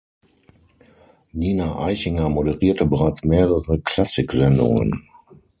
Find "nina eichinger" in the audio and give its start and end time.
1.31-2.27